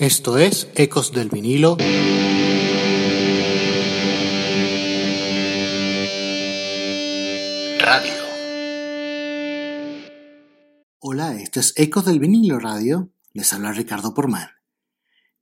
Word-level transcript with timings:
Esto 0.00 0.38
es 0.38 0.66
Ecos 0.76 1.12
del 1.12 1.28
vinilo. 1.28 1.76
Radio. 7.78 8.12
Hola, 11.00 11.34
esto 11.34 11.60
es 11.60 11.74
Ecos 11.76 12.06
del 12.06 12.18
vinilo 12.18 12.58
radio. 12.58 13.10
Les 13.34 13.52
habla 13.52 13.72
Ricardo 13.72 14.14
Porman. 14.14 14.48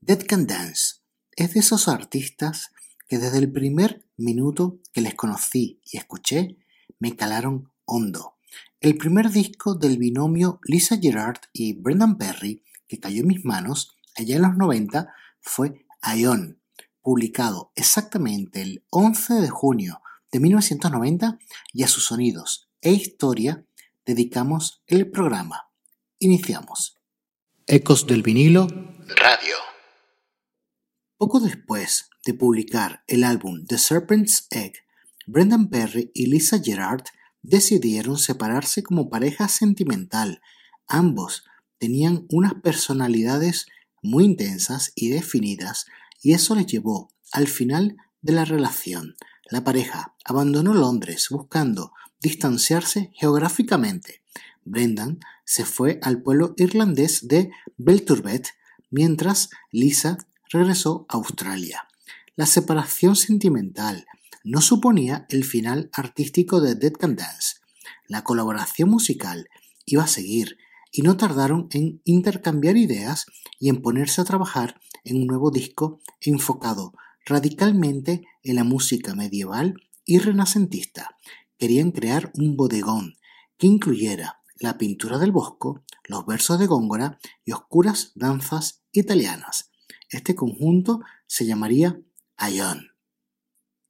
Dead 0.01 0.27
Can 0.27 0.49
Dance 0.49 0.97
es 1.37 1.55
de 1.55 1.61
esos 1.61 1.87
artistas 1.87 2.73
que 3.07 3.19
desde 3.19 3.39
el 3.39 3.53
primer 3.53 4.05
minuto 4.17 4.81
que 4.93 5.03
les 5.03 5.15
conocí 5.15 5.81
y 5.85 5.99
escuché 5.99 6.57
me 6.99 7.15
calaron 7.15 7.71
hondo. 7.85 8.35
El 8.81 8.97
primer 8.97 9.31
disco 9.31 9.77
del 9.77 9.99
binomio 9.99 10.59
Lisa 10.65 10.99
Gerard 11.01 11.43
y 11.53 11.75
Brendan 11.75 12.19
Perry 12.19 12.65
que 12.89 12.99
cayó 12.99 13.21
en 13.21 13.29
mis 13.29 13.45
manos 13.45 13.98
allá 14.19 14.37
en 14.37 14.43
los 14.43 14.57
90 14.57 15.13
fue 15.41 15.87
Ion, 16.17 16.61
publicado 17.03 17.73
exactamente 17.75 18.63
el 18.63 18.85
11 18.91 19.35
de 19.35 19.49
junio 19.49 20.01
de 20.31 20.41
1990 20.41 21.39
y 21.73 21.83
a 21.83 21.89
sus 21.89 22.07
sonidos 22.07 22.69
e 22.81 22.93
historia 22.93 23.65
dedicamos 24.05 24.83
el 24.87 25.11
programa. 25.11 25.71
Iniciamos. 26.19 26.97
Ecos 27.67 28.07
del 28.07 28.23
vinilo 28.23 28.67
Radio. 29.17 29.57
Poco 31.17 31.41
después 31.41 32.09
de 32.25 32.35
publicar 32.35 33.03
el 33.07 33.25
álbum 33.25 33.67
The 33.67 33.79
Serpent's 33.79 34.47
Egg, 34.51 34.75
Brendan 35.27 35.69
Perry 35.69 36.11
y 36.15 36.27
Lisa 36.27 36.61
Gerard 36.63 37.05
decidieron 37.43 38.19
separarse 38.19 38.83
como 38.83 39.11
pareja 39.11 39.49
sentimental. 39.49 40.41
Ambos 40.87 41.45
tenían 41.79 42.27
unas 42.31 42.55
personalidades 42.55 43.67
muy 44.03 44.25
intensas 44.25 44.93
y 44.95 45.09
definidas 45.09 45.87
y 46.23 46.33
eso 46.33 46.55
les 46.55 46.67
llevó 46.67 47.11
al 47.33 47.47
final 47.47 47.97
de 48.23 48.33
la 48.33 48.45
relación. 48.45 49.17
La 49.51 49.65
pareja 49.65 50.15
abandonó 50.25 50.75
Londres 50.75 51.29
buscando 51.31 51.93
distanciarse 52.21 53.11
geográficamente. 53.15 54.23
Brendan 54.65 55.21
se 55.45 55.65
fue 55.65 55.99
al 56.03 56.23
pueblo 56.23 56.55
irlandés 56.57 57.27
de 57.27 57.51
Belturbet, 57.77 58.49
mientras 58.91 59.51
Lisa 59.71 60.19
regresó 60.51 61.07
a 61.09 61.17
Australia. 61.17 61.89
La 62.37 62.47
separación 62.47 63.17
sentimental 63.17 64.07
no 64.45 64.61
suponía 64.61 65.27
el 65.31 65.45
final 65.45 65.91
artístico 65.93 66.61
de 66.61 66.75
Dead 66.75 66.93
Can 66.93 67.17
Dance. 67.17 67.57
La 68.07 68.23
colaboración 68.23 68.91
musical 68.91 69.49
iba 69.87 70.05
a 70.05 70.09
seguir 70.09 70.59
y 70.99 71.03
no 71.03 71.17
tardaron 71.17 71.69
en 71.71 72.03
intercambiar 72.03 72.77
ideas 72.77 73.27
y 73.61 73.69
en 73.69 73.83
ponerse 73.83 74.21
a 74.21 74.25
trabajar 74.25 74.81
en 75.05 75.19
un 75.19 75.29
nuevo 75.29 75.53
disco 75.53 76.01
enfocado 76.21 76.93
radicalmente 77.25 78.27
en 78.43 78.57
la 78.57 78.65
música 78.65 79.15
medieval 79.15 79.77
y 80.05 80.19
renacentista. 80.19 81.17
Querían 81.57 81.93
crear 81.93 82.33
un 82.35 82.57
bodegón 82.57 83.15
que 83.59 83.69
incluyera 83.69 84.41
la 84.57 84.77
pintura 84.77 85.19
del 85.19 85.31
bosco, 85.31 85.85
los 86.03 86.27
versos 86.27 86.59
de 86.59 86.67
Góngora 86.67 87.21
y 87.45 87.53
oscuras 87.53 88.11
danzas 88.17 88.83
italianas. 88.91 89.71
Este 90.11 90.35
conjunto 90.35 91.03
se 91.29 91.47
llamaría 91.47 92.01
Ion. 92.53 92.89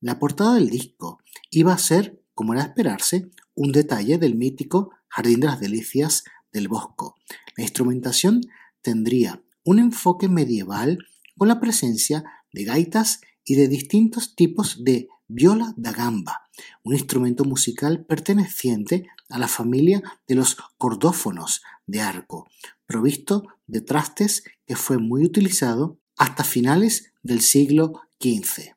La 0.03 0.19
portada 0.19 0.56
del 0.56 0.69
disco 0.69 1.20
iba 1.50 1.72
a 1.72 1.78
ser, 1.78 2.22
como 2.34 2.53
era 2.53 2.65
esperarse, 2.65 3.31
un 3.55 3.72
detalle 3.72 4.19
del 4.19 4.34
mítico 4.34 4.91
Jardín 5.09 5.41
de 5.41 5.47
las 5.47 5.59
Delicias 5.59 6.25
del 6.53 6.69
Bosco. 6.69 7.17
La 7.57 7.65
instrumentación 7.65 8.43
tendría 8.83 9.43
un 9.65 9.79
enfoque 9.79 10.29
medieval 10.29 10.99
con 11.37 11.49
la 11.49 11.61
presencia 11.61 12.25
de 12.53 12.65
gaitas 12.65 13.21
y 13.45 13.55
de 13.55 13.69
distintos 13.69 14.35
tipos 14.35 14.85
de 14.85 15.09
viola 15.27 15.75
da 15.77 15.93
gamba, 15.93 16.49
un 16.83 16.95
instrumento 16.95 17.45
musical 17.45 18.05
perteneciente 18.05 19.06
a 19.28 19.39
la 19.39 19.49
familia 19.49 20.03
de 20.27 20.34
los 20.34 20.56
cordófonos 20.78 21.62
de 21.87 22.00
arco, 22.00 22.49
provisto 22.87 23.47
de 23.67 23.81
trastes 23.81 24.45
que 24.67 24.77
fue 24.77 24.99
muy 24.99 25.25
utilizado 25.25 25.99
hasta 26.17 26.45
finales 26.45 27.12
del 27.22 27.41
siglo 27.41 28.03
XV. 28.21 28.75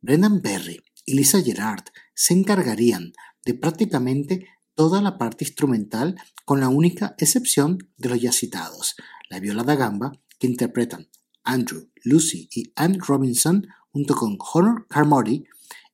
Brendan 0.00 0.42
Berry 0.42 0.82
y 1.06 1.14
Lisa 1.14 1.40
Gerard 1.40 1.84
se 2.14 2.34
encargarían 2.34 3.12
de 3.44 3.54
prácticamente 3.54 4.48
toda 4.74 5.00
la 5.00 5.18
parte 5.18 5.44
instrumental 5.44 6.16
con 6.44 6.60
la 6.60 6.68
única 6.68 7.14
excepción 7.18 7.78
de 7.96 8.08
los 8.08 8.20
ya 8.20 8.32
citados, 8.32 8.96
la 9.30 9.40
viola 9.40 9.62
da 9.62 9.74
gamba 9.74 10.12
que 10.38 10.46
interpretan 10.46 11.08
Andrew, 11.42 11.88
Lucy 12.02 12.48
y 12.52 12.72
Anne 12.76 12.98
Robinson 13.00 13.66
junto 13.92 14.14
con 14.14 14.36
Honor 14.52 14.86
Carmody 14.88 15.44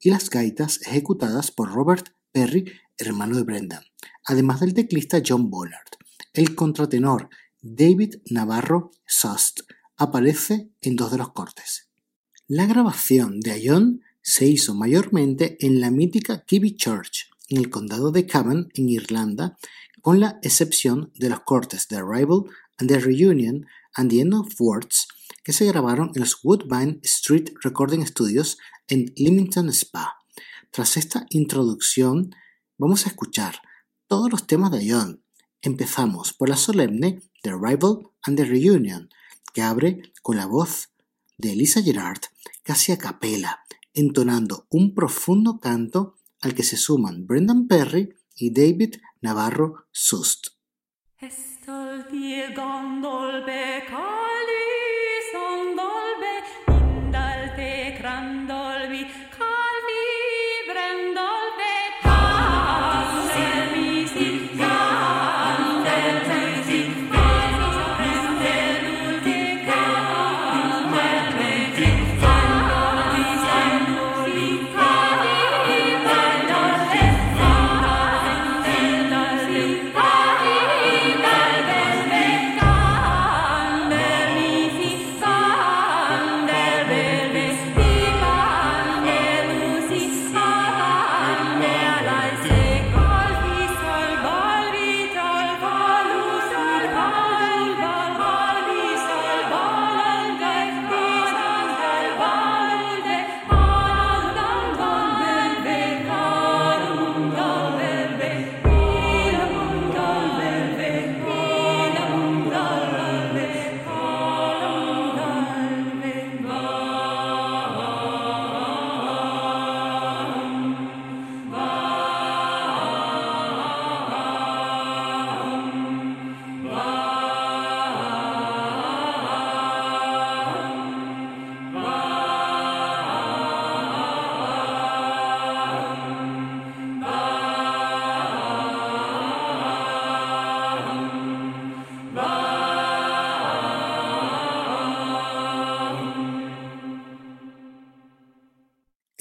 y 0.01 0.11
las 0.11 0.31
gaitas 0.31 0.81
ejecutadas 0.87 1.51
por 1.51 1.73
Robert 1.73 2.09
Perry, 2.33 2.73
hermano 2.97 3.37
de 3.37 3.43
Brenda, 3.43 3.83
además 4.25 4.61
del 4.61 4.75
teclista 4.75 5.23
John 5.27 5.51
Bollard. 5.51 5.89
El 6.33 6.55
contratenor 6.55 7.29
David 7.61 8.17
Navarro 8.31 8.93
Sust 9.07 9.61
aparece 9.97 10.71
en 10.81 10.97
dos 10.97 11.11
de 11.11 11.19
los 11.19 11.33
cortes. 11.33 11.89
La 12.47 12.67
grabación 12.67 13.41
de 13.41 13.61
Ion 13.61 14.03
se 14.23 14.47
hizo 14.47 14.75
mayormente 14.75 15.57
en 15.65 15.81
la 15.81 15.91
mítica 15.91 16.45
Kibby 16.45 16.77
Church, 16.77 17.30
en 17.51 17.59
el 17.59 17.69
condado 17.69 18.13
de 18.13 18.27
Cavan, 18.27 18.69
en 18.75 18.89
Irlanda, 18.89 19.59
con 20.01 20.21
la 20.21 20.39
excepción 20.43 21.13
de 21.17 21.29
los 21.29 21.41
cortes 21.41 21.89
The 21.89 21.97
Arrival 21.97 22.45
and 22.79 22.89
The 22.89 23.01
Reunion 23.01 23.67
and 23.95 24.11
The 24.11 24.21
End 24.21 24.35
of 24.35 24.59
Words, 24.59 25.09
que 25.45 25.53
se 25.53 25.67
grabaron 25.67 26.13
en 26.15 26.21
los 26.21 26.39
Woodbine 26.43 27.01
Street 27.03 27.51
Recording 27.63 28.07
Studios 28.07 28.57
en 28.89 29.13
Leamington 29.17 29.69
Spa. 29.69 30.17
Tras 30.71 30.97
esta 30.97 31.27
introducción, 31.31 32.31
vamos 32.79 33.05
a 33.05 33.11
escuchar 33.11 33.57
todos 34.07 34.31
los 34.31 34.47
temas 34.47 34.71
de 34.71 34.85
Ion. 34.85 35.25
Empezamos 35.61 36.33
por 36.33 36.49
la 36.49 36.57
solemne 36.57 37.21
The 37.43 37.51
Arrival 37.51 38.11
and 38.23 38.37
The 38.37 38.45
Reunion, 38.45 39.11
que 39.53 39.63
abre 39.63 40.01
con 40.23 40.37
la 40.37 40.47
voz 40.47 40.91
de 41.37 41.53
Elisa 41.53 41.83
Gerard 41.83 42.21
casi 42.63 42.93
a 42.93 42.99
capela, 42.99 43.61
entonando 43.93 44.67
un 44.71 44.95
profundo 44.95 45.59
canto 45.59 46.17
al 46.41 46.55
que 46.55 46.63
se 46.63 46.77
suman 46.77 47.27
Brendan 47.27 47.67
Perry 47.67 48.15
y 48.37 48.53
David 48.53 48.97
Navarro 49.21 49.87
Sust. 49.93 50.49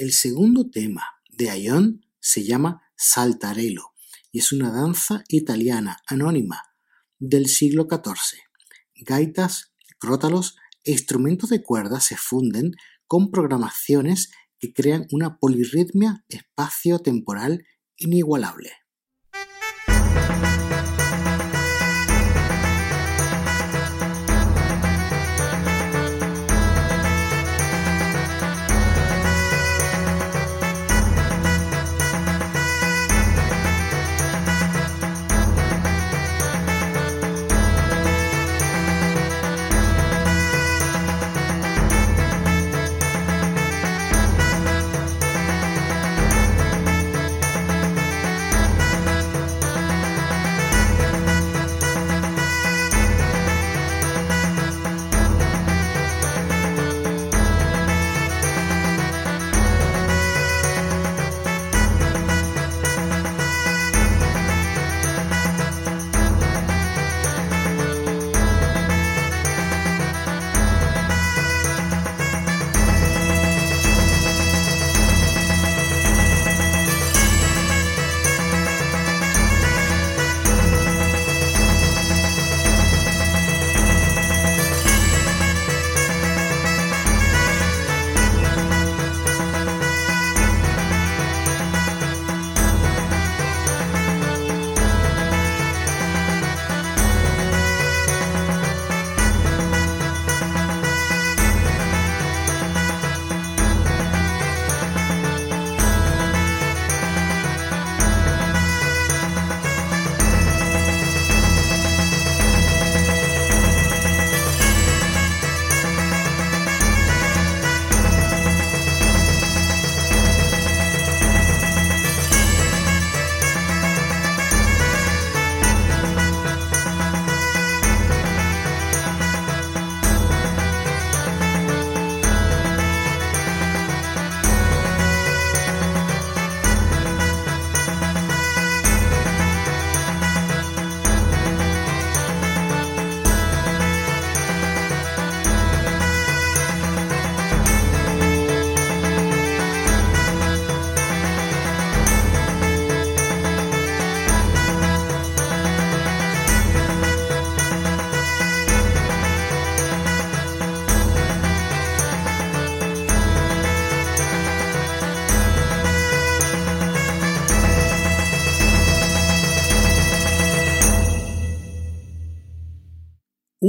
El 0.09 0.15
segundo 0.15 0.67
tema 0.71 1.03
de 1.29 1.55
Ion 1.61 2.03
se 2.19 2.43
llama 2.43 2.81
Saltarello 2.97 3.91
y 4.31 4.39
es 4.39 4.51
una 4.51 4.71
danza 4.71 5.23
italiana 5.27 6.01
anónima 6.07 6.63
del 7.19 7.45
siglo 7.45 7.87
XIV. 7.87 8.39
Gaitas, 9.05 9.71
crótalos 9.99 10.55
e 10.83 10.93
instrumentos 10.93 11.51
de 11.51 11.61
cuerda 11.61 11.99
se 11.99 12.17
funden 12.17 12.71
con 13.05 13.29
programaciones 13.29 14.31
que 14.57 14.73
crean 14.73 15.05
una 15.11 15.37
polirritmia 15.37 16.25
espacio-temporal 16.27 17.67
inigualable. 17.95 18.71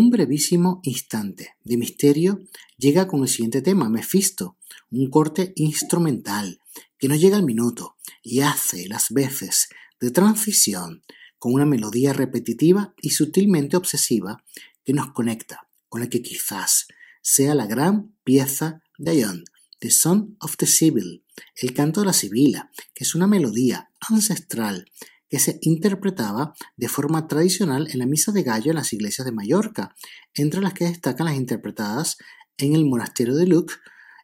Un 0.00 0.08
brevísimo 0.08 0.80
instante 0.82 1.56
de 1.62 1.76
misterio 1.76 2.40
llega 2.78 3.06
con 3.06 3.20
el 3.20 3.28
siguiente 3.28 3.60
tema, 3.60 3.90
Mephisto, 3.90 4.56
un 4.90 5.10
corte 5.10 5.52
instrumental 5.56 6.58
que 6.96 7.06
no 7.06 7.16
llega 7.16 7.36
al 7.36 7.42
minuto 7.42 7.96
y 8.22 8.40
hace 8.40 8.88
las 8.88 9.10
veces 9.10 9.68
de 10.00 10.10
transición 10.10 11.02
con 11.38 11.52
una 11.52 11.66
melodía 11.66 12.14
repetitiva 12.14 12.94
y 13.02 13.10
sutilmente 13.10 13.76
obsesiva 13.76 14.42
que 14.86 14.94
nos 14.94 15.12
conecta 15.12 15.68
con 15.90 16.00
la 16.00 16.08
que 16.08 16.22
quizás 16.22 16.88
sea 17.20 17.54
la 17.54 17.66
gran 17.66 18.14
pieza 18.24 18.82
de 18.96 19.16
Ion, 19.18 19.44
The 19.80 19.90
Song 19.90 20.34
of 20.40 20.56
the 20.56 20.64
Sibyl, 20.64 21.24
el 21.56 21.74
canto 21.74 22.00
de 22.00 22.06
la 22.06 22.14
Sibila, 22.14 22.70
que 22.94 23.04
es 23.04 23.14
una 23.14 23.26
melodía 23.26 23.90
ancestral 24.00 24.86
que 25.30 25.38
se 25.38 25.58
interpretaba 25.62 26.54
de 26.76 26.88
forma 26.88 27.28
tradicional 27.28 27.88
en 27.90 28.00
la 28.00 28.06
misa 28.06 28.32
de 28.32 28.42
gallo 28.42 28.72
en 28.72 28.76
las 28.76 28.92
iglesias 28.92 29.24
de 29.24 29.32
Mallorca, 29.32 29.94
entre 30.34 30.60
las 30.60 30.74
que 30.74 30.84
destacan 30.84 31.26
las 31.26 31.36
interpretadas 31.36 32.18
en 32.58 32.74
el 32.74 32.84
monasterio 32.84 33.36
de 33.36 33.46
Luc 33.46 33.78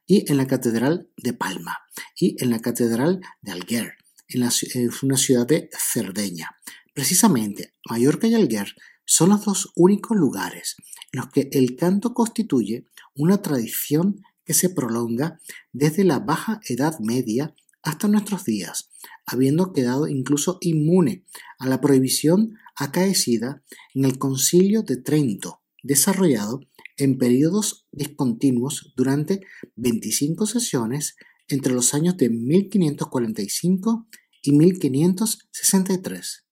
y 0.07 0.31
en 0.31 0.37
la 0.37 0.47
catedral 0.47 1.09
de 1.17 1.33
Palma 1.33 1.79
y 2.19 2.37
en 2.43 2.51
la 2.51 2.61
catedral 2.61 3.21
de 3.41 3.53
Alguer, 3.53 3.95
en, 4.29 4.49
una 5.03 5.17
ciudad 5.17 5.47
de 5.47 5.71
Cerdeña. 5.79 6.57
Precisamente, 6.93 7.73
Mallorca 7.89 8.27
y 8.27 8.35
Alguer 8.35 8.75
son 9.05 9.31
los 9.31 9.45
dos 9.45 9.73
únicos 9.77 10.17
lugares 10.17 10.77
en 11.13 11.21
los 11.21 11.29
que 11.31 11.49
el 11.53 11.77
canto 11.77 12.15
constituye 12.15 12.87
una 13.15 13.43
tradición 13.43 14.23
que 14.45 14.55
se 14.55 14.71
prolonga 14.71 15.41
desde 15.73 16.05
la 16.05 16.19
Baja 16.19 16.61
Edad 16.69 16.99
Media 17.01 17.55
hasta 17.83 18.09
nuestros 18.09 18.45
días, 18.45 18.91
habiendo 19.27 19.73
quedado 19.73 20.07
incluso 20.09 20.59
inmune 20.61 21.25
a 21.59 21.67
la 21.69 21.81
prohibición 21.81 22.57
acaecida 22.77 23.63
en 23.95 24.05
el 24.05 24.19
Concilio 24.19 24.83
de 24.83 24.97
Trento, 24.97 25.61
desarrollado 25.83 26.61
en 26.97 27.19
periodos 27.19 27.87
discontinuos 27.93 28.93
durante 28.97 29.43
25 29.77 30.47
sesiones 30.47 31.17
entre 31.49 31.73
los 31.73 31.95
años 31.95 32.17
de 32.17 32.31
1545 32.31 34.07
y 34.43 34.53
1563. 34.53 36.46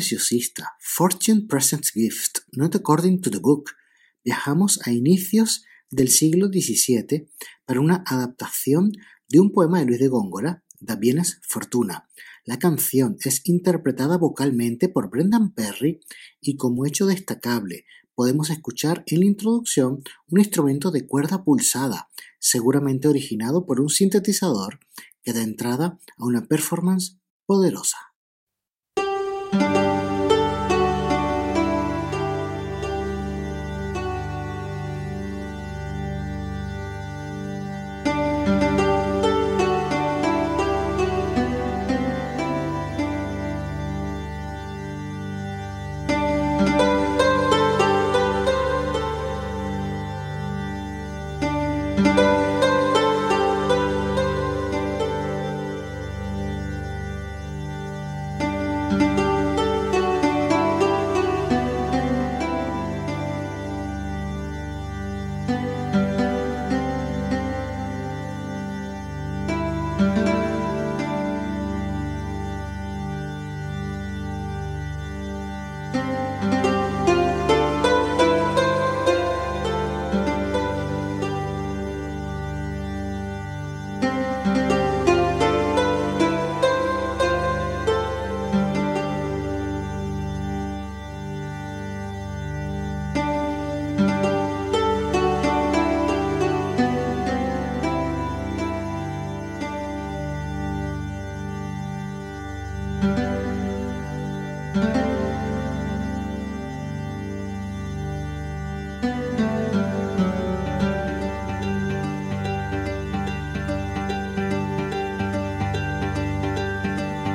Preciosista 0.00 0.78
Fortune 0.80 1.42
Presents 1.46 1.92
Gift, 1.92 2.38
Not 2.52 2.74
According 2.74 3.20
to 3.20 3.30
the 3.30 3.36
Book, 3.36 3.72
viajamos 4.24 4.80
a 4.86 4.92
inicios 4.92 5.62
del 5.90 6.08
siglo 6.08 6.46
XVII 6.46 7.28
para 7.66 7.80
una 7.80 8.02
adaptación 8.06 8.92
de 9.28 9.40
un 9.40 9.52
poema 9.52 9.78
de 9.78 9.84
Luis 9.84 9.98
de 9.98 10.08
Góngora, 10.08 10.64
Da 10.80 10.96
Bienes 10.96 11.38
Fortuna. 11.46 12.08
La 12.46 12.58
canción 12.58 13.18
es 13.22 13.42
interpretada 13.44 14.16
vocalmente 14.16 14.88
por 14.88 15.10
Brendan 15.10 15.52
Perry 15.52 16.00
y 16.40 16.56
como 16.56 16.86
hecho 16.86 17.04
destacable 17.04 17.84
podemos 18.14 18.48
escuchar 18.48 19.04
en 19.06 19.20
la 19.20 19.26
introducción 19.26 20.02
un 20.30 20.38
instrumento 20.38 20.90
de 20.90 21.06
cuerda 21.06 21.44
pulsada, 21.44 22.08
seguramente 22.38 23.06
originado 23.06 23.66
por 23.66 23.82
un 23.82 23.90
sintetizador 23.90 24.80
que 25.22 25.34
da 25.34 25.42
entrada 25.42 25.98
a 26.16 26.24
una 26.24 26.46
performance 26.46 27.18
poderosa. 27.44 28.09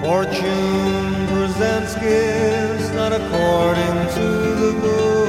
Fortune 0.05 1.25
presents 1.29 1.95
gifts 1.95 2.91
not 2.91 3.11
according 3.11 3.95
to 4.13 4.27
the 4.61 4.71
book. 4.83 5.25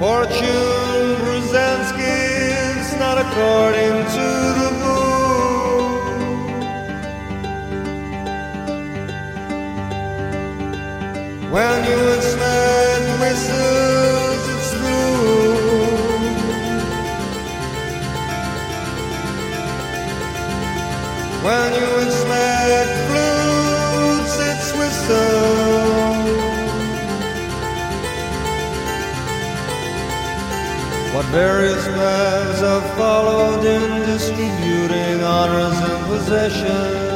Fortune 0.00 1.16
presents 1.24 1.92
gifts 1.92 2.92
not 2.98 3.18
according 3.24 3.89
various 31.30 31.86
paths 31.86 32.60
have 32.60 32.96
followed 32.96 33.64
in 33.64 34.06
distributing 34.06 35.22
honors 35.22 35.78
and 35.78 36.06
possessions. 36.06 37.10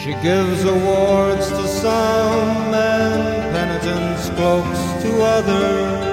She 0.00 0.12
gives 0.22 0.64
awards 0.64 1.48
to 1.48 1.66
some 1.66 2.72
and 2.72 3.52
penitence 3.52 4.28
cloaks 4.36 5.02
to 5.02 5.10
others. 5.20 6.10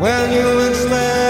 When 0.00 0.32
you 0.32 0.60
expect 0.68 1.25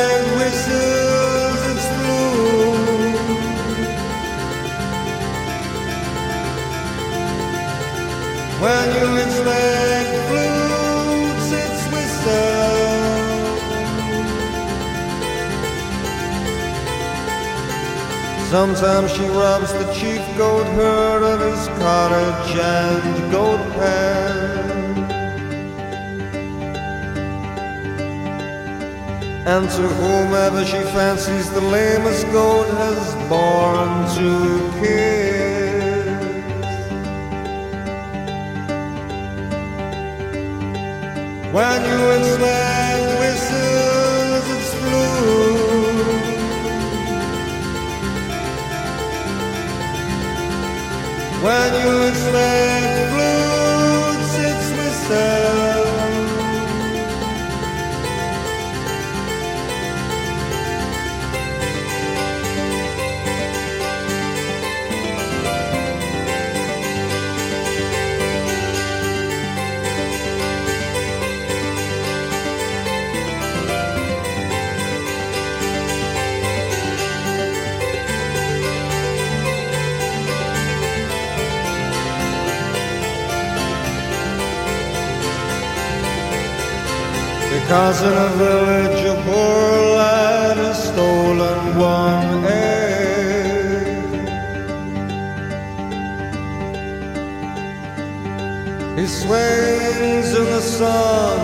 flutes, 10.28 11.48
it's 11.62 11.82
whistle. 11.92 12.86
Sometimes 18.50 19.12
she 19.12 19.26
robs 19.26 19.72
the 19.72 19.92
chief 19.92 20.22
goat 20.36 20.66
herd 20.74 21.22
of 21.22 21.40
his 21.40 21.68
cottage 21.78 22.58
and 22.58 23.32
goat 23.32 23.60
pen. 23.74 24.66
And 29.46 29.70
to 29.70 29.82
whomever 29.82 30.64
she 30.64 30.82
fancies 30.90 31.48
the 31.50 31.60
lamest 31.60 32.26
goat 32.32 32.68
has 32.68 33.14
born 33.28 34.06
to 34.16 34.70
kiss. 34.80 35.55
When 41.56 41.82
you 41.90 42.10
expect 42.10 43.18
whistles, 43.18 44.46
it's 44.56 44.72
blue. 44.82 45.56
When 51.46 51.70
you 51.80 51.92
expect 52.10 52.92
flutes, 53.10 54.34
it's 54.48 54.68
whistle. 54.76 55.45
Because 87.66 88.00
in 88.00 88.12
a 88.12 88.28
village 88.36 89.04
a 89.06 89.14
poor 89.24 89.96
lad 89.98 90.56
has 90.56 90.84
stolen 90.84 91.76
one 91.76 92.44
egg. 92.44 93.86
He 98.96 99.06
swings 99.08 100.28
in 100.40 100.44
the 100.44 100.60
sun, 100.60 101.40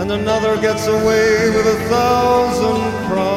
and 0.00 0.12
another 0.12 0.56
gets 0.62 0.86
away 0.86 1.50
with 1.50 1.66
a 1.66 1.78
thousand 1.90 2.80
crimes. 3.06 3.33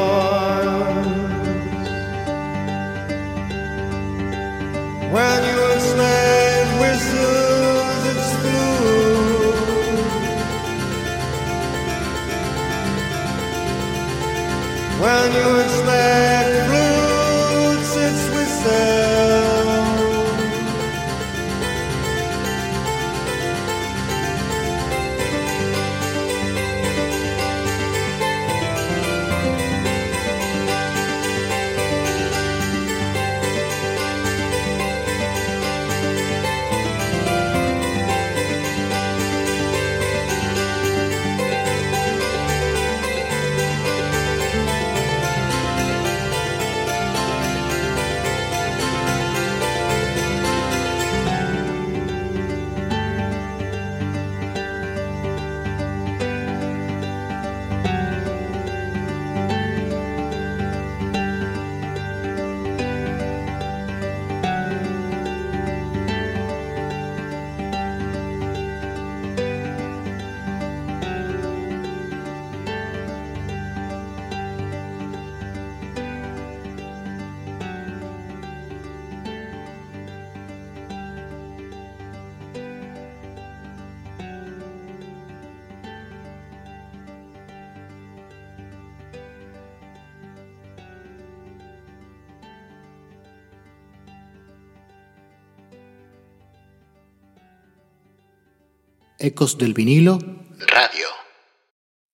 Ecos 99.28 99.58
del 99.58 99.74
vinilo 99.74 100.20
Radio. 100.58 101.08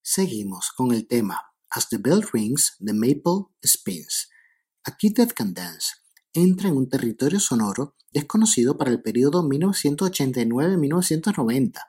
Seguimos 0.02 0.72
con 0.72 0.92
el 0.92 1.08
tema 1.08 1.40
As 1.70 1.90
the 1.90 2.00
Bell 2.00 2.28
Rings, 2.34 2.76
The 2.84 2.94
Maple 2.94 3.50
Spins. 3.64 4.32
Aquí 4.84 5.10
Dead 5.10 5.30
Can 5.30 5.54
Dance 5.54 5.90
entra 6.34 6.70
en 6.70 6.78
un 6.78 6.90
territorio 6.90 7.40
sonoro 7.40 7.96
desconocido 8.12 8.80
para 8.80 8.90
el 8.90 9.04
periodo 9.04 9.48
1989-1990. 9.48 11.82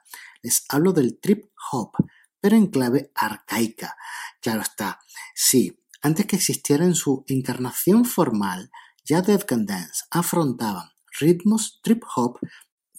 Les 0.43 0.63
hablo 0.69 0.93
del 0.93 1.19
trip 1.19 1.45
hop, 1.71 1.93
pero 2.39 2.55
en 2.55 2.67
clave 2.67 3.11
arcaica. 3.15 3.97
Claro 4.43 4.61
está, 4.61 4.99
sí, 5.33 5.81
antes 6.03 6.27
que 6.27 6.35
existiera 6.35 6.85
en 6.85 6.93
su 6.93 7.25
encarnación 7.27 8.05
formal, 8.05 8.69
ya 9.03 9.23
Dead 9.23 9.41
Can 9.41 9.65
Dance 9.65 10.03
afrontaban 10.11 10.91
ritmos 11.19 11.79
trip 11.81 12.03
hop 12.15 12.37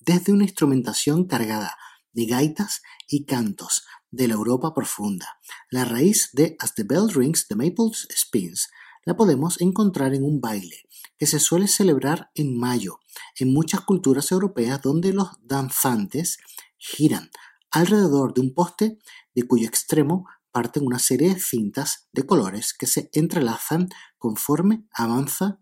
desde 0.00 0.32
una 0.32 0.42
instrumentación 0.42 1.26
cargada 1.26 1.76
de 2.16 2.24
gaitas 2.24 2.82
y 3.06 3.26
cantos 3.26 3.84
de 4.10 4.26
la 4.26 4.34
Europa 4.34 4.74
profunda. 4.74 5.38
La 5.70 5.84
raíz 5.84 6.30
de 6.32 6.56
As 6.58 6.74
the 6.74 6.82
Bell 6.82 7.10
Rings, 7.10 7.46
The 7.46 7.54
Maple 7.54 7.90
Spins 8.10 8.70
la 9.04 9.16
podemos 9.16 9.60
encontrar 9.60 10.14
en 10.14 10.24
un 10.24 10.40
baile 10.40 10.88
que 11.18 11.26
se 11.26 11.38
suele 11.38 11.68
celebrar 11.68 12.30
en 12.34 12.58
mayo 12.58 12.98
en 13.38 13.52
muchas 13.52 13.82
culturas 13.82 14.32
europeas 14.32 14.80
donde 14.82 15.12
los 15.12 15.28
danzantes 15.42 16.38
giran 16.78 17.30
alrededor 17.70 18.34
de 18.34 18.40
un 18.40 18.54
poste 18.54 18.98
de 19.34 19.46
cuyo 19.46 19.68
extremo 19.68 20.26
parten 20.50 20.86
una 20.86 20.98
serie 20.98 21.34
de 21.34 21.40
cintas 21.40 22.08
de 22.12 22.24
colores 22.24 22.72
que 22.72 22.86
se 22.86 23.10
entrelazan 23.12 23.90
conforme 24.18 24.86
avanza 24.90 25.60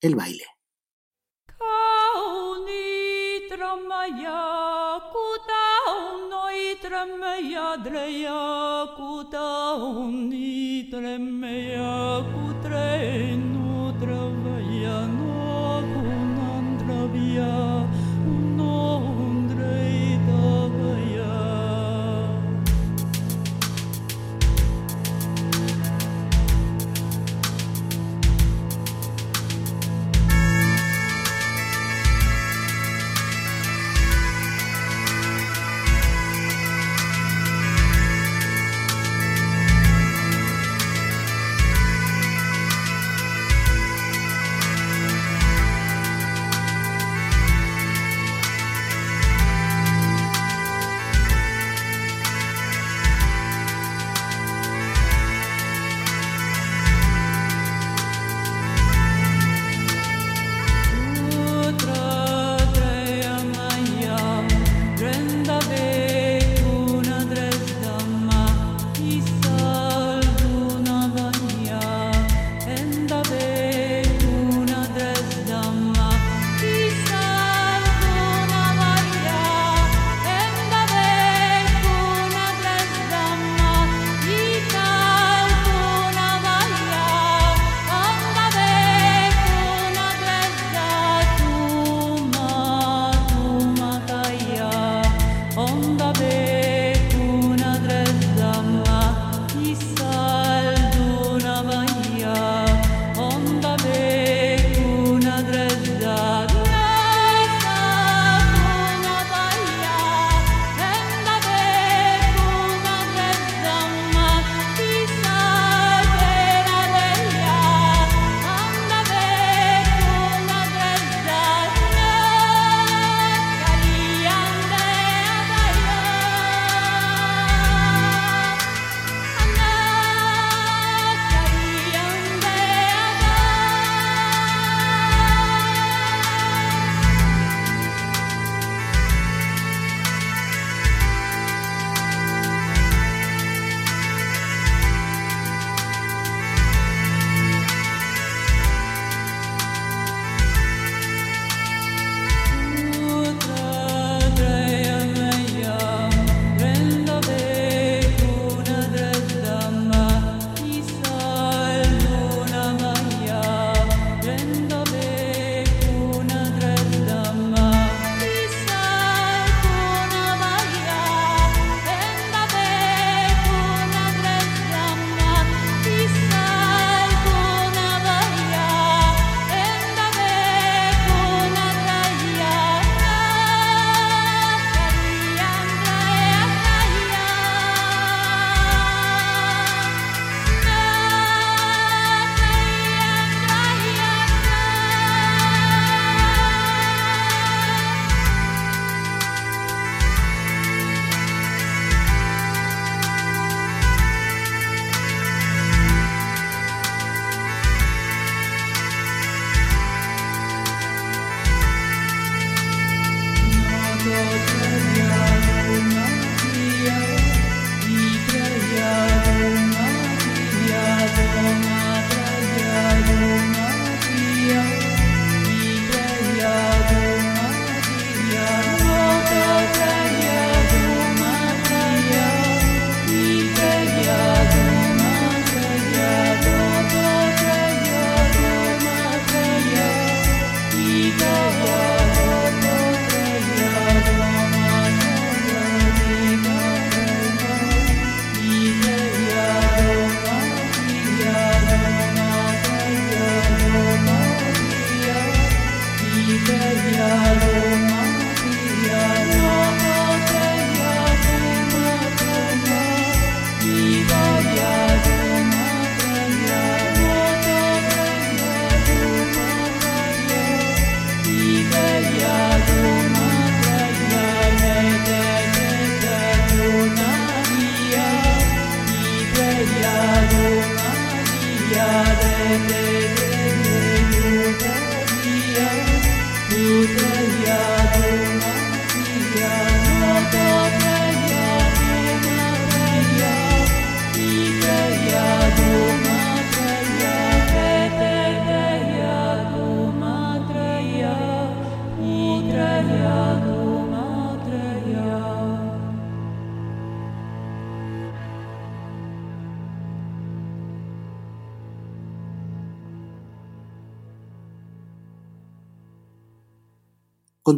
el 0.00 0.14
baile. 0.14 0.46
me 7.20 7.32
ya 7.52 7.76
cu 8.96 9.22
ta 9.30 9.76
hun 9.78 10.28
ni 10.28 10.88
cu. 12.32 12.45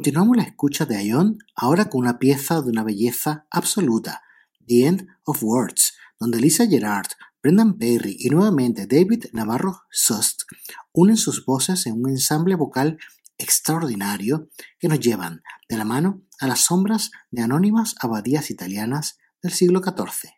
Continuamos 0.09 0.38
la 0.38 0.44
escucha 0.44 0.87
de 0.87 1.05
Ion 1.05 1.37
ahora 1.55 1.90
con 1.90 2.01
una 2.01 2.18
pieza 2.18 2.62
de 2.62 2.71
una 2.71 2.83
belleza 2.83 3.47
absoluta, 3.51 4.23
The 4.66 4.87
End 4.87 5.07
of 5.25 5.42
Words, 5.42 5.99
donde 6.18 6.40
Lisa 6.40 6.66
Gerard, 6.66 7.09
Brendan 7.42 7.77
Perry 7.77 8.16
y 8.18 8.31
nuevamente 8.31 8.87
David 8.87 9.27
Navarro 9.35 9.83
Sust 9.90 10.44
unen 10.92 11.18
sus 11.18 11.44
voces 11.44 11.85
en 11.85 12.03
un 12.03 12.09
ensamble 12.09 12.55
vocal 12.55 12.97
extraordinario 13.37 14.49
que 14.79 14.88
nos 14.88 14.99
llevan 14.99 15.42
de 15.68 15.77
la 15.77 15.85
mano 15.85 16.23
a 16.40 16.47
las 16.47 16.61
sombras 16.61 17.11
de 17.31 17.42
anónimas 17.42 17.94
abadías 18.01 18.51
italianas 18.51 19.18
del 19.42 19.53
siglo 19.53 19.83
XIV. 19.83 20.31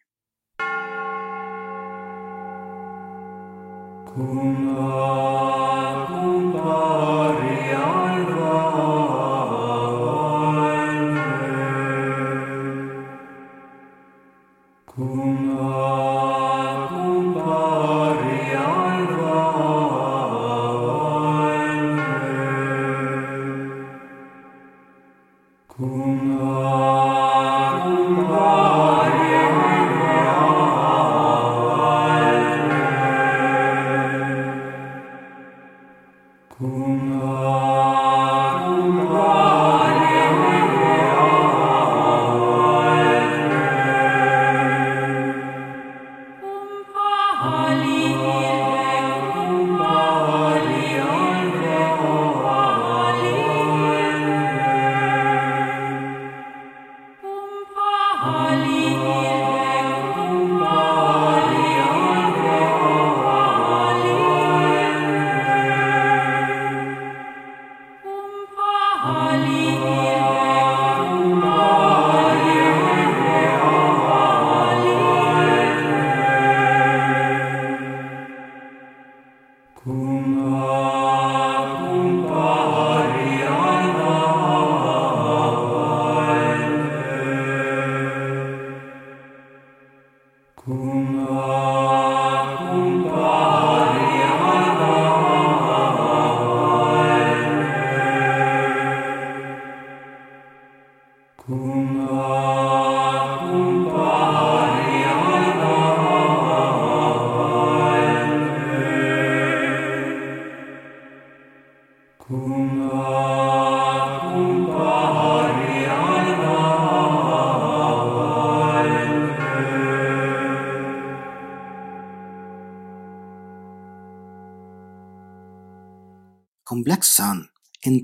Con 80.60 80.99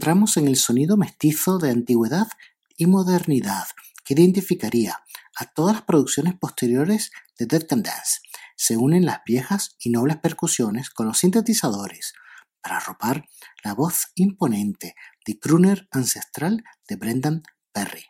entramos 0.06 0.36
en 0.36 0.46
el 0.46 0.54
sonido 0.54 0.96
mestizo 0.96 1.58
de 1.58 1.70
antigüedad 1.70 2.28
y 2.76 2.86
modernidad 2.86 3.64
que 4.04 4.14
identificaría 4.14 5.02
a 5.34 5.46
todas 5.46 5.74
las 5.74 5.82
producciones 5.82 6.34
posteriores 6.38 7.10
de 7.36 7.46
Dead 7.46 7.66
Can 7.66 7.82
Dance. 7.82 8.20
Se 8.54 8.76
unen 8.76 9.04
las 9.04 9.22
viejas 9.26 9.74
y 9.80 9.90
nobles 9.90 10.18
percusiones 10.18 10.90
con 10.90 11.08
los 11.08 11.18
sintetizadores 11.18 12.12
para 12.62 12.76
arropar 12.76 13.24
la 13.64 13.74
voz 13.74 14.12
imponente 14.14 14.94
de 15.26 15.40
crooner 15.40 15.88
ancestral 15.90 16.62
de 16.86 16.94
Brendan 16.94 17.42
Perry. 17.72 18.04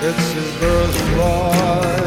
It's 0.00 0.32
his 0.32 0.60
birthright. 0.60 1.97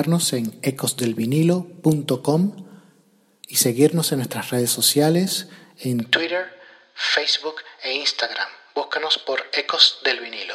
Visitarnos 0.00 0.32
en 0.32 0.58
ecosdelvinilo.com 0.62 2.66
y 3.46 3.56
seguirnos 3.56 4.12
en 4.12 4.18
nuestras 4.18 4.48
redes 4.48 4.70
sociales 4.70 5.48
en 5.76 6.06
Twitter, 6.06 6.46
Facebook 6.94 7.56
e 7.82 7.96
Instagram. 7.96 8.48
Búscanos 8.74 9.18
por 9.18 9.42
Ecos 9.52 10.00
del 10.02 10.20
Vinilo. 10.20 10.54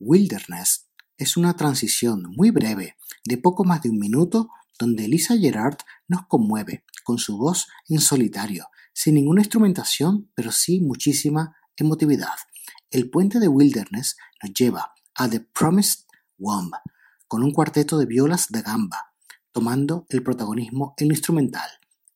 Wilderness 0.00 0.90
es 1.16 1.38
una 1.38 1.56
transición 1.56 2.24
muy 2.36 2.50
breve, 2.50 2.98
de 3.24 3.38
poco 3.38 3.64
más 3.64 3.80
de 3.80 3.88
un 3.88 4.00
minuto, 4.00 4.50
donde 4.78 5.08
Lisa 5.08 5.38
Gerard 5.38 5.78
nos 6.08 6.26
conmueve 6.28 6.84
con 7.04 7.16
su 7.16 7.38
voz 7.38 7.68
en 7.88 8.00
solitario, 8.00 8.68
sin 8.92 9.14
ninguna 9.14 9.40
instrumentación, 9.40 10.30
pero 10.34 10.52
sí 10.52 10.82
muchísima 10.82 11.56
emotividad. 11.74 12.36
El 12.90 13.08
puente 13.08 13.40
de 13.40 13.48
Wilderness 13.48 14.18
nos 14.42 14.52
lleva 14.52 14.92
a 15.14 15.30
The 15.30 15.40
Promised 15.40 16.04
Womb, 16.36 16.74
con 17.28 17.42
un 17.42 17.52
cuarteto 17.52 17.98
de 17.98 18.06
violas 18.06 18.48
de 18.50 18.62
gamba, 18.62 19.12
tomando 19.52 20.06
el 20.08 20.22
protagonismo 20.22 20.94
en 20.98 21.08
lo 21.08 21.14
instrumental. 21.14 21.68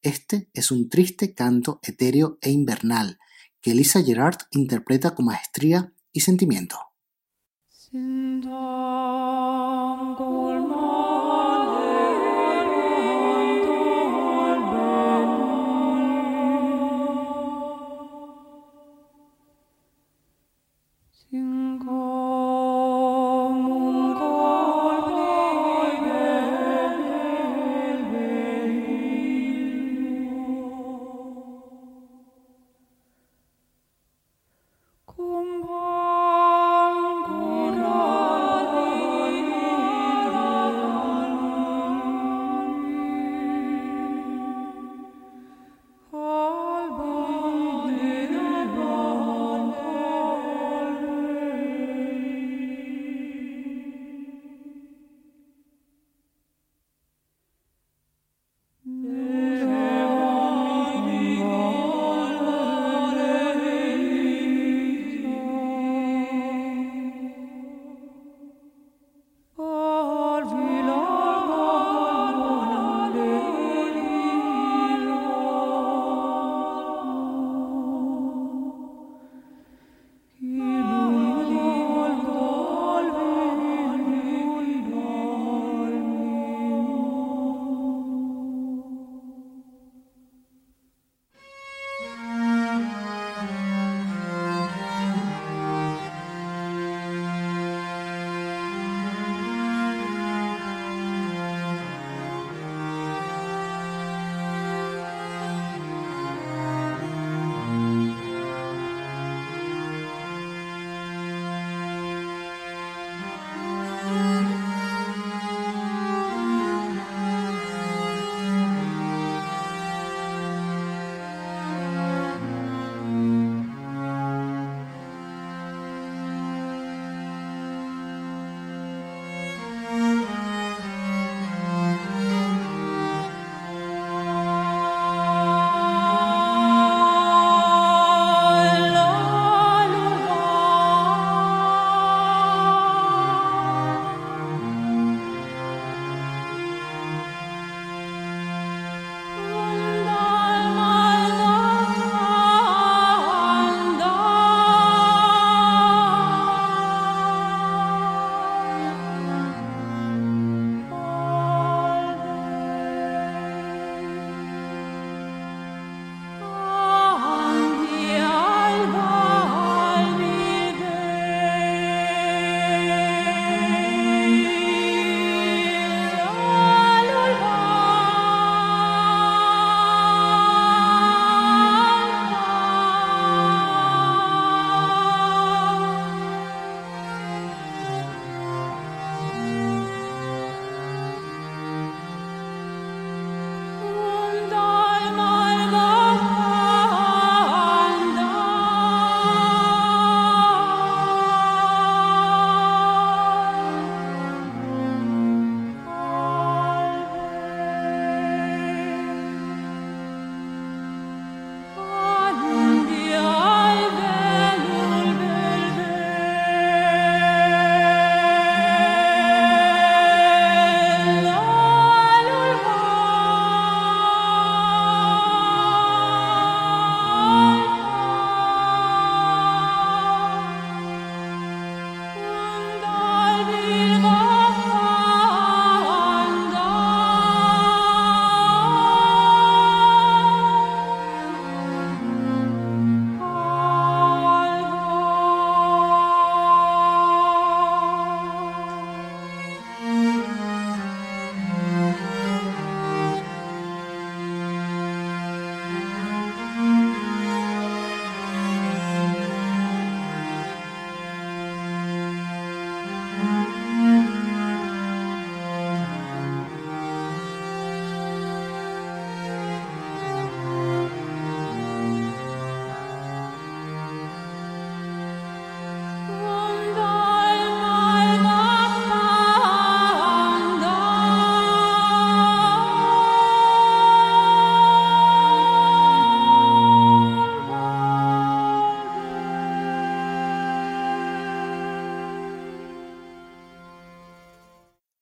Este 0.03 0.51
es 0.55 0.71
un 0.71 0.89
triste 0.89 1.35
canto 1.35 1.81
etéreo 1.83 2.39
e 2.41 2.51
invernal 2.51 3.19
que 3.61 3.75
Lisa 3.75 4.03
Gerard 4.03 4.39
interpreta 4.51 5.15
con 5.15 5.27
maestría 5.27 5.93
y 6.13 6.21
sentimiento. 6.21 6.79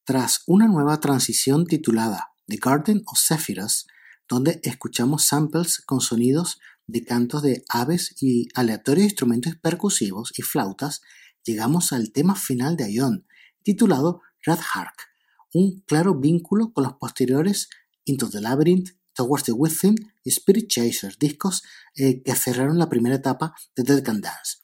Tras 0.08 0.40
una 0.46 0.66
nueva 0.68 1.00
transición 1.00 1.66
titulada 1.66 2.32
The 2.46 2.56
Garden 2.56 3.02
of 3.04 3.18
Zephyrus, 3.18 3.86
donde 4.26 4.58
escuchamos 4.62 5.24
samples 5.24 5.82
con 5.84 6.00
sonidos 6.00 6.60
de 6.86 7.04
cantos 7.04 7.42
de 7.42 7.62
aves 7.68 8.16
y 8.18 8.48
aleatorios 8.54 9.04
instrumentos 9.04 9.56
percusivos 9.56 10.32
y 10.38 10.40
flautas, 10.40 11.02
llegamos 11.44 11.92
al 11.92 12.10
tema 12.10 12.36
final 12.36 12.74
de 12.78 12.90
Ion, 12.90 13.26
titulado 13.62 14.22
Red 14.46 14.60
Hark, 14.72 14.94
un 15.52 15.82
claro 15.82 16.14
vínculo 16.14 16.72
con 16.72 16.84
los 16.84 16.94
posteriores 16.94 17.68
Into 18.06 18.30
the 18.30 18.40
Labyrinth, 18.40 18.92
Towards 19.12 19.44
the 19.44 19.52
Within 19.52 19.94
y 20.24 20.30
Spirit 20.30 20.68
Chasers, 20.70 21.18
discos 21.18 21.64
eh, 21.96 22.22
que 22.22 22.34
cerraron 22.34 22.78
la 22.78 22.88
primera 22.88 23.16
etapa 23.16 23.54
de 23.76 23.82
Dead 23.82 24.02
Can 24.02 24.22
Dance. 24.22 24.56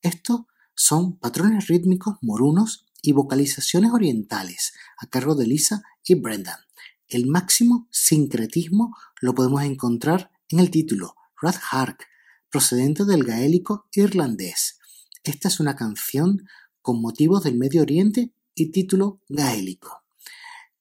Estos 0.00 0.46
son 0.74 1.18
patrones 1.18 1.66
rítmicos 1.66 2.16
morunos 2.22 2.86
y 3.02 3.12
vocalizaciones 3.12 3.92
orientales 3.92 4.72
a 4.98 5.06
cargo 5.06 5.34
de 5.34 5.46
Lisa 5.46 5.82
y 6.04 6.14
Brendan. 6.14 6.58
El 7.08 7.26
máximo 7.26 7.88
sincretismo 7.90 8.96
lo 9.20 9.34
podemos 9.34 9.62
encontrar 9.62 10.30
en 10.48 10.60
el 10.60 10.70
título 10.70 11.16
Red 11.40 11.56
Hark, 11.70 12.06
procedente 12.50 13.04
del 13.04 13.24
gaélico 13.24 13.88
irlandés. 13.92 14.78
Esta 15.24 15.48
es 15.48 15.60
una 15.60 15.76
canción 15.76 16.46
con 16.82 17.00
motivos 17.00 17.44
del 17.44 17.56
Medio 17.56 17.82
Oriente 17.82 18.32
y 18.54 18.70
título 18.70 19.20
gaélico. 19.28 20.04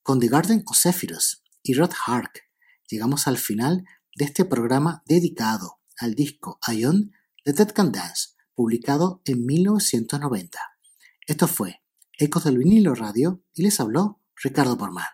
Con 0.03 0.19
The 0.19 0.27
Garden 0.27 0.63
of 0.65 0.77
Zephyrus 0.77 1.43
y 1.63 1.73
Red 1.73 1.91
Hark 2.05 2.43
llegamos 2.87 3.27
al 3.27 3.37
final 3.37 3.85
de 4.15 4.25
este 4.25 4.45
programa 4.45 5.03
dedicado 5.05 5.79
al 5.97 6.15
disco 6.15 6.59
Ion 6.67 7.11
de 7.45 7.53
Dead 7.53 7.71
Can 7.71 7.91
Dance, 7.91 8.29
publicado 8.55 9.21
en 9.25 9.45
1990. 9.45 10.59
Esto 11.27 11.47
fue 11.47 11.81
Ecos 12.21 12.43
del 12.43 12.57
vinilo 12.57 12.95
radio 12.95 13.41
y 13.53 13.63
les 13.63 13.79
habló 13.79 14.19
Ricardo 14.35 14.77
Porman. 14.77 15.05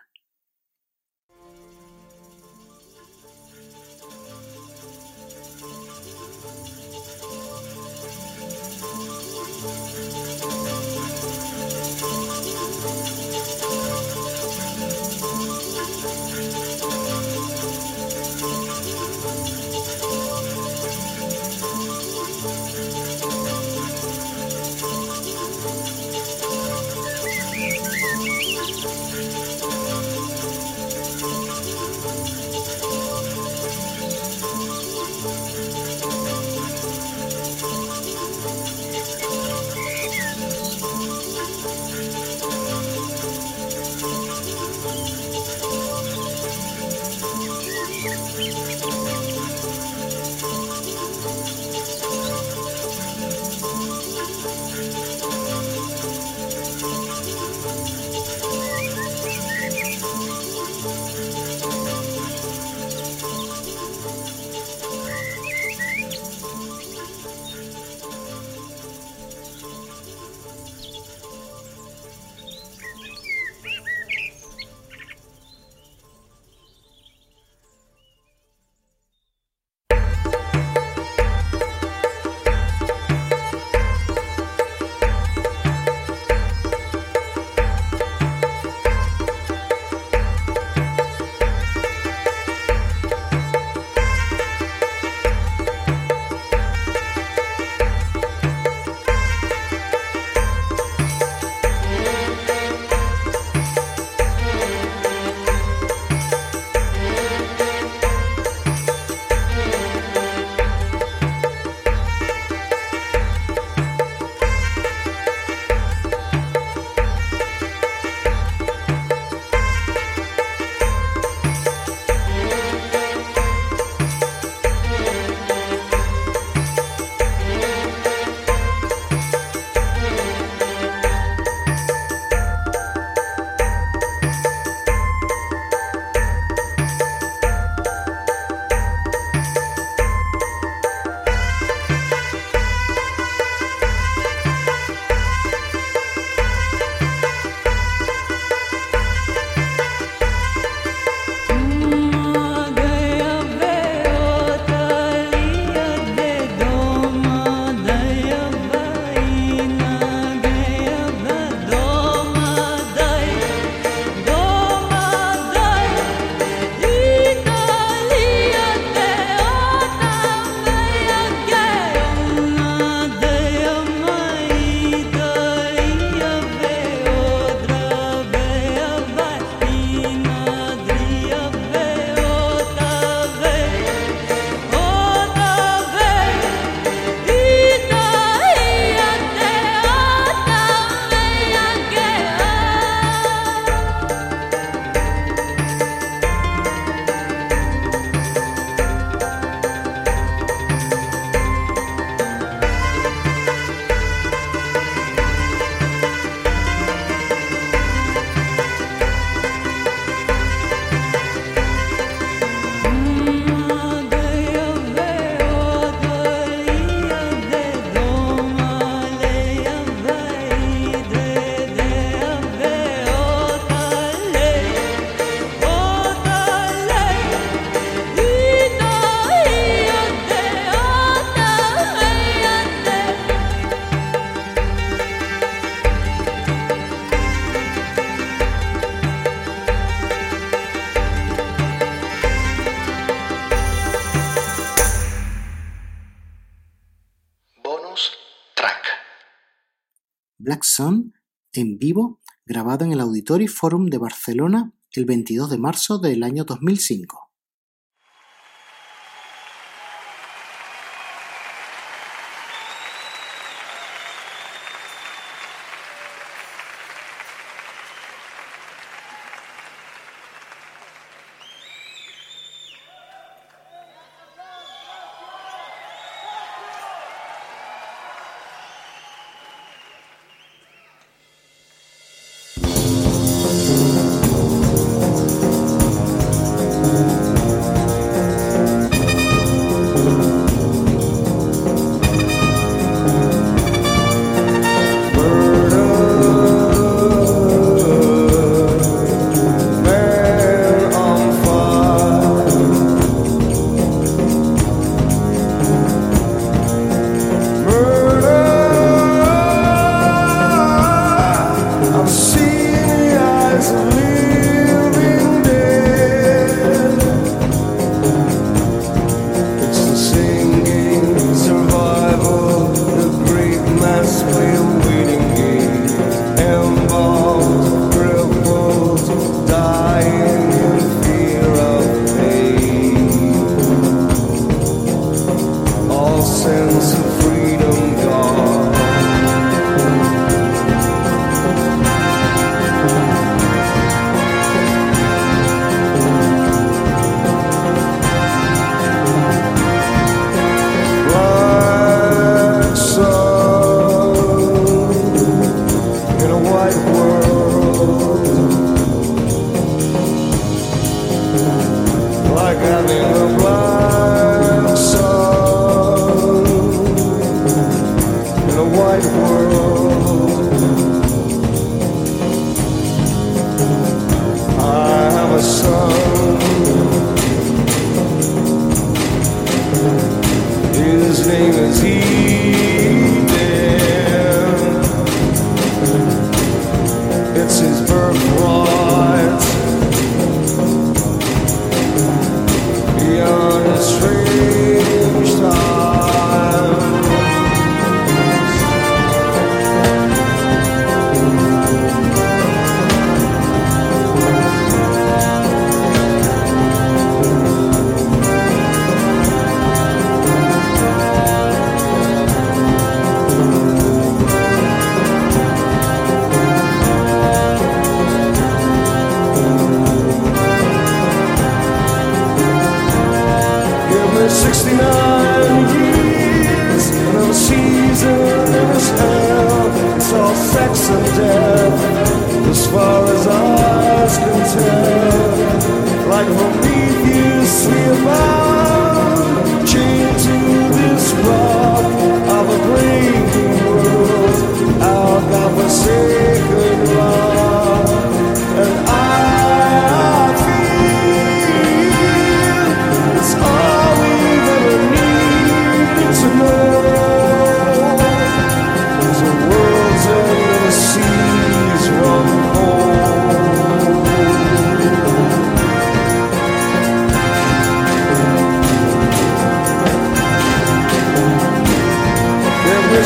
Forum 253.56 253.86
de 253.86 253.96
Barcelona 253.96 254.70
el 254.92 255.06
22 255.06 255.48
de 255.48 255.56
marzo 255.56 255.98
del 255.98 256.22
año 256.24 256.44
2005. 256.44 257.25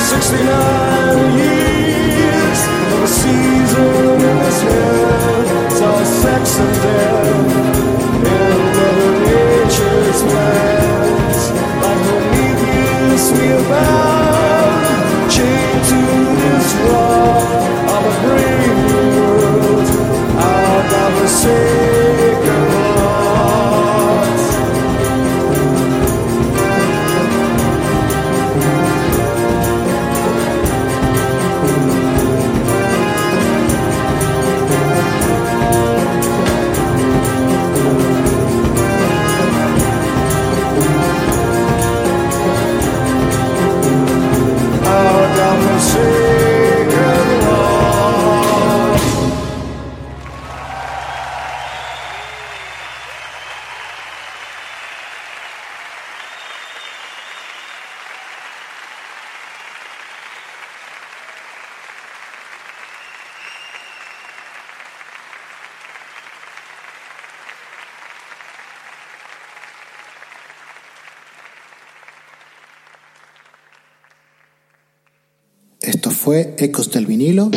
69 0.01 1.39
years 1.39 2.61
of 2.95 3.03
a 3.03 3.07
sea. 3.07 3.50
Ecos 76.59 76.91
del 76.91 77.07
vinilo 77.07 77.51